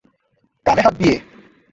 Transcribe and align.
কানে 0.65 0.81
হাত 0.85 0.95
দিয়ে? 1.01 1.15